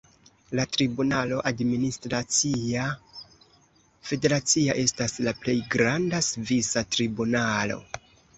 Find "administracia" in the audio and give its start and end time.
1.49-2.85